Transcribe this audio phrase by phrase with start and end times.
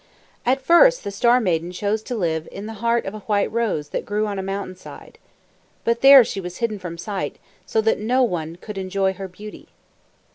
[0.47, 3.89] At first the Star Maiden chose to live in the heart of a white rose
[3.89, 5.19] that grew on a mountain side.
[5.83, 9.67] But there she was hidden from sight, so that no one could enjoy her beauty.